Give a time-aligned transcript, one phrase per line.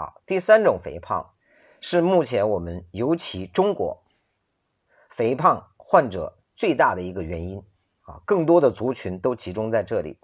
[0.00, 1.34] 好，第三种肥胖
[1.82, 4.02] 是目前我们尤其中国
[5.10, 7.62] 肥胖患者最大的一个原因
[8.06, 10.18] 啊，更多的族群都集中在这里，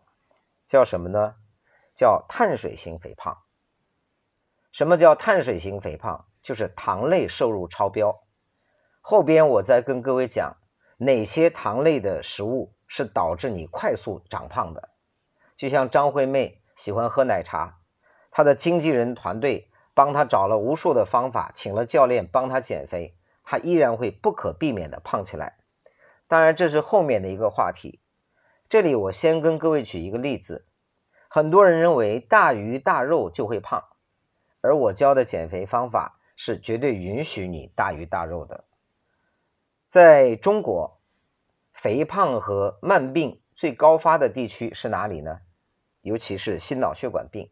[0.67, 1.35] 叫什么呢？
[1.95, 3.37] 叫碳水型肥胖。
[4.73, 6.25] 什么叫碳水型肥胖？
[6.41, 8.19] 就是糖类摄入超标。
[9.03, 10.57] 后边我再跟各位讲
[10.97, 14.89] 哪些糖类的食物是导致你快速长胖的。
[15.55, 17.79] 就像张惠妹喜欢喝奶茶，
[18.37, 25.57] 他的经纪人团队帮他找了无数的方法，请了教练帮他减肥，他依然会不可避免的胖起来。
[26.29, 27.99] 当然这是后面的一个话题。
[28.69, 30.67] 这里我先跟各位举一个例子，
[31.29, 33.83] 很多人认为大鱼大肉就会胖，
[34.61, 36.21] 而我教的减肥方法。
[36.39, 38.65] 是绝对允许你大鱼大肉的。
[39.87, 41.01] 在中国，
[41.73, 45.41] 肥胖和慢病最高发的地区是哪里呢？
[46.03, 47.51] 尤其是心脑血管病。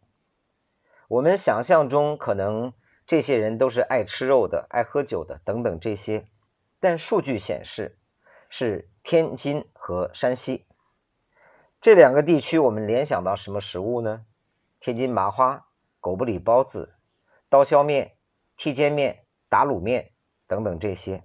[1.09, 2.73] 我们想象中可能
[3.07, 6.29] 这些人都是爱吃肉的、爱喝酒的等等这些，
[6.81, 7.99] 但数据显示
[8.49, 10.67] 是天津和山西
[11.81, 12.59] 这两个地区。
[12.59, 14.25] 我们联想到什么食物呢？
[14.81, 15.67] 天津麻花、
[16.01, 16.95] 狗不理包子、
[17.49, 18.13] 刀削面。
[18.57, 20.13] 剔尖面、打卤面
[20.47, 21.25] 等等这些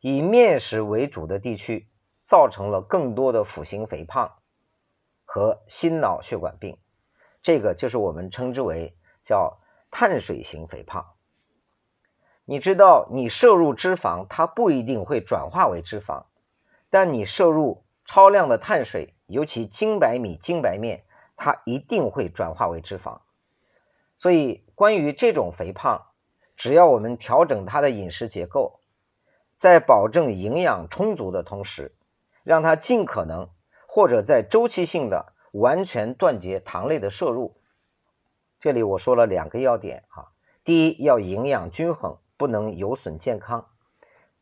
[0.00, 1.88] 以面食为主的地区，
[2.20, 4.28] 造成了更多的腹型肥胖
[5.24, 6.76] 和心脑血管病。
[7.42, 9.58] 这个就是我们称之为叫
[9.90, 11.04] 碳水型肥胖。
[12.44, 16.24] 你知道，你摄入脂肪，它不一定会转化为脂肪，
[16.90, 21.04] 但你摄入超量的碳水，尤其精白米、精白面，
[21.36, 23.20] 它一定会转化为脂肪。
[24.16, 26.06] 所以，关于这种肥胖，
[26.56, 28.80] 只要我们调整它的饮食结构，
[29.56, 31.94] 在保证营养充足的同时，
[32.42, 33.48] 让它尽可能
[33.86, 37.56] 或者在周期性的完全断绝糖类的摄入。
[38.60, 40.32] 这里我说了两个要点哈：
[40.64, 43.70] 第一，要营养均衡，不能有损健康；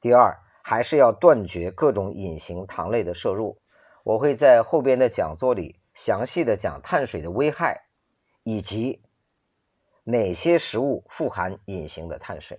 [0.01, 3.61] 第二，还是要断绝各种隐形糖类的摄入。
[4.03, 7.85] 我会在后边的讲座里详细的讲碳水的危害，
[8.43, 9.03] 以及。
[10.03, 12.59] 哪些食物富含隐形的碳水？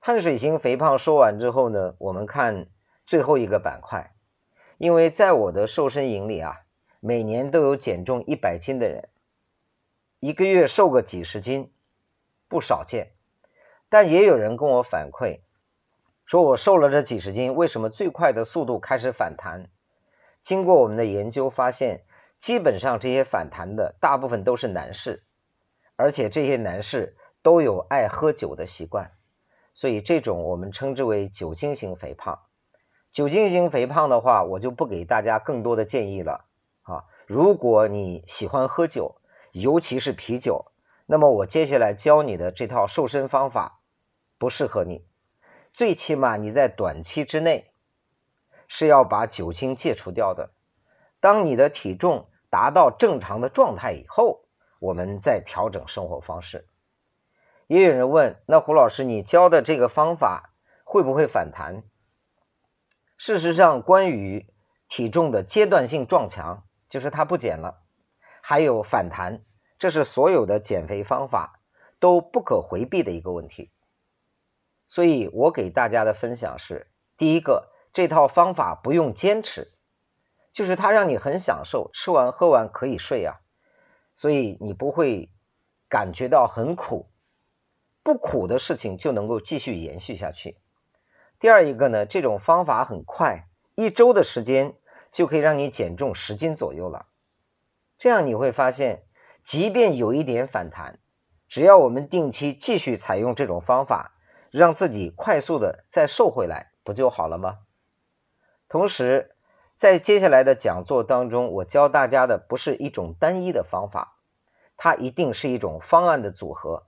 [0.00, 1.94] 碳水型肥胖说完之后呢？
[1.98, 2.66] 我们看
[3.06, 4.12] 最后一个板块，
[4.76, 6.62] 因为在我的瘦身营里啊，
[7.00, 9.08] 每年都有减重一百斤的人，
[10.18, 11.72] 一个月瘦个几十斤
[12.46, 13.12] 不少见。
[13.88, 15.40] 但也有人跟我反馈，
[16.26, 19.70] 说我瘦了这几十斤，为什么最快的速度开始反弹？
[20.42, 22.04] 经过我们的研究发现，
[22.38, 25.24] 基本上这些反弹的大部分都是男士。
[25.96, 29.10] 而且这些男士都有爱喝酒的习惯，
[29.72, 32.38] 所以这种我们称之为酒精型肥胖。
[33.10, 36.46] 酒精型肥胖的话，我就不给大家更多的建议了
[36.90, 37.04] 啊。
[37.26, 39.16] 如果你喜欢喝酒，
[39.52, 40.72] 尤其是啤酒，
[41.06, 43.80] 那么我接下来教你的这套瘦身方法
[44.38, 45.06] 不适合你。
[45.72, 47.72] 最起码你在短期之内
[48.68, 50.50] 是要把酒精戒除掉的。
[51.20, 54.44] 当你的体重达到正常的状态以后。
[54.80, 56.66] 我们再调整生活方式。
[57.66, 61.82] 也有人问：那胡老师，你教的这个方法会不会反弹？
[63.18, 64.46] 事实上，关于
[64.88, 67.80] 体重的阶段性撞墙，就是它不减了，
[68.42, 69.40] 还有反弹，
[69.78, 71.60] 这是所有的减肥方法
[71.98, 73.70] 都不可回避的一个问题。
[74.86, 79.72] 所以我给大家的分享是：第一个，这套方法不用坚持，
[80.52, 83.36] 就是它让你很享受，吃完喝完可以睡啊。
[84.16, 85.30] 所以你不会
[85.88, 87.08] 感觉到很苦，
[88.02, 90.58] 不苦的事情就能够继续延续下去。
[91.38, 94.74] 第二一个呢，这种方法很快，一周的时间
[95.12, 97.06] 就可以让你减重十斤左右了。
[97.98, 99.04] 这样你会发现，
[99.42, 100.98] 即便有一点反弹，
[101.48, 104.12] 只要我们定期继续采用这种方法，
[104.50, 107.58] 让自己快速的再瘦回来，不就好了吗？
[108.68, 109.34] 同时。
[109.76, 114.18] 在接下来的讲座当中，我教大家的不是一种单一的方法，
[114.76, 116.86] 它一定是一种方案的组合。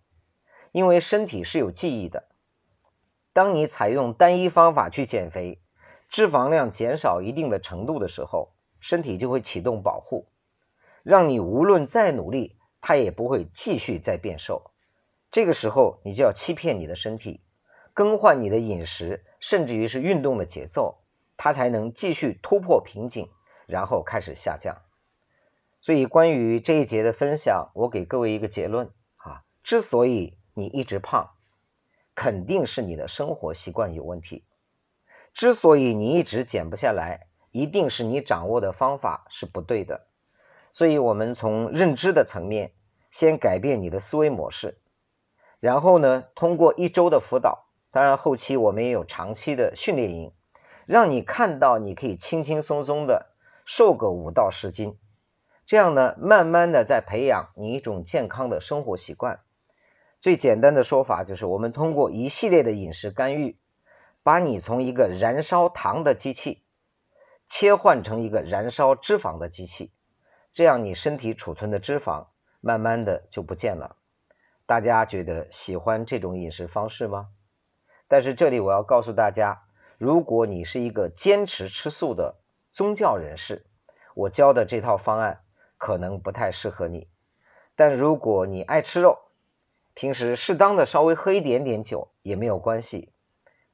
[0.73, 2.29] 因为身体是有记忆的，
[3.33, 5.62] 当你采用单一方法去减肥，
[6.13, 10.29] 脂肪量减少一定的程度的时候，身体就会启动保护，
[11.03, 14.73] 让你无论再努力，它也不会继续再变瘦。
[15.31, 17.41] 这个时候，你就要欺骗你的身体，
[17.95, 20.99] 更换你的饮食，甚至于是运动的节奏。
[21.39, 23.31] 它才能继续突破瓶颈，
[23.67, 24.83] 然后开始下降。
[25.81, 28.87] 所以，关于这一节的分享，我给各位一个结论
[29.17, 31.31] 啊：之所以你一直胖，
[32.15, 34.45] 肯定是你的生活习惯有问题；
[35.33, 40.07] 之所以你一直减不下来，一定是你掌握的方法是不对的。
[40.73, 42.73] 所以，我们从认知的层面，
[43.11, 44.79] 先改变你的思维模式，
[45.61, 50.33] 然后呢，通过一周的辅导，当然后期我们也有长期的训练营，
[50.87, 53.35] 让你看到你可以轻轻松松的
[53.67, 54.97] 瘦个五到十斤，
[55.67, 59.41] 这样呢，慢慢的在培养你一种健康的生活习惯。
[60.21, 63.59] 最简单的说法就是，我们通过一系列的饮食干预，
[64.23, 66.65] 把你从一个燃烧糖的机器，
[67.49, 69.93] 切换成一个燃烧脂肪的机器，
[70.55, 72.27] 这样你身体储存的脂肪
[72.61, 73.97] 慢慢的就不见了。
[74.65, 77.31] 大家觉得喜欢这种饮食方式吗？
[78.07, 79.65] 但是这里我要告诉大家，
[79.99, 82.37] 如果你是一个坚持吃素的
[82.71, 83.67] 宗教人士，
[84.15, 85.43] 我教的这套方案
[85.79, 87.09] 可能不太适合你。
[87.75, 89.19] 但如果你爱吃肉，
[89.95, 93.13] 平时适当的稍微喝一点点酒也没有关系。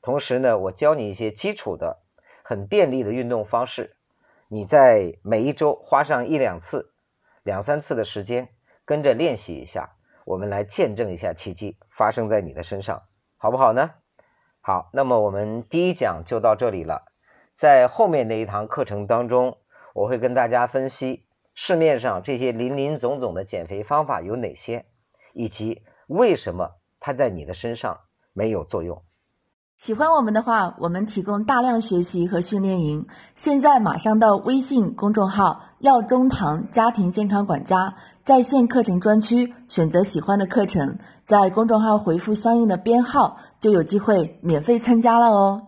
[0.01, 2.03] 同时呢，我教你一些基础的、
[2.43, 3.97] 很便利的运动方式，
[4.49, 6.93] 你在每一周花上一两次、
[7.43, 8.49] 两三次的时间，
[8.85, 9.95] 跟着练习一下。
[10.25, 13.03] 我们来见证一下奇迹发生在你的身上，
[13.39, 13.95] 好不好呢？
[14.61, 17.07] 好，那么我们第一讲就到这里了。
[17.55, 19.57] 在后面那一堂课程当中，
[19.95, 24.85] 我会跟大家分析市面上这些林林总总的减肥方法有哪些，
[25.33, 27.99] 以及为什么它在你的身上
[28.35, 29.03] 没有作用。
[29.79, 33.07] 喜欢我们的话，我们提供大量学习和训练营。
[33.37, 45.68] 现在马上到微信公众号“药中堂家庭健康管家”在线课程专区，选择喜欢的课程，在公众号回复相应的编号，就有机会免费参加了哦。